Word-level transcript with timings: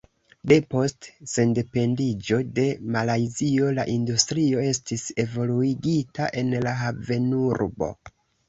Depost 0.51 1.09
sendependiĝo 1.33 2.39
de 2.59 2.65
Malajzio 2.95 3.69
la 3.81 3.85
industrio 3.99 4.65
estis 4.71 5.07
evoluigita 5.27 6.33
en 6.43 6.53
la 6.69 6.77
havenurbo. 6.85 7.95